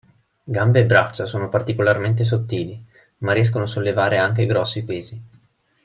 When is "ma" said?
3.19-3.33